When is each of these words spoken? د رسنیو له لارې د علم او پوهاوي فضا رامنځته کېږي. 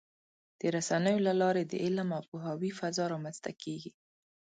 د 0.59 0.61
رسنیو 0.75 1.23
له 1.27 1.33
لارې 1.41 1.63
د 1.65 1.73
علم 1.83 2.09
او 2.17 2.23
پوهاوي 2.29 2.71
فضا 2.79 3.05
رامنځته 3.13 3.51
کېږي. 3.61 3.91